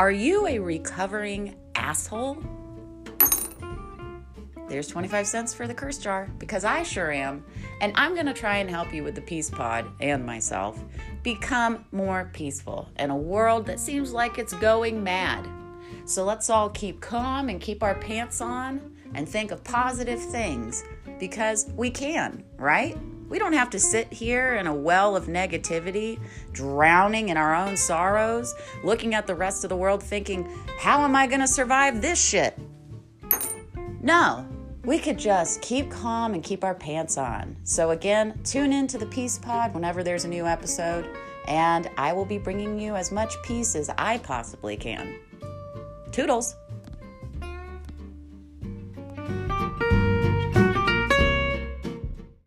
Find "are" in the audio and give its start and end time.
0.00-0.10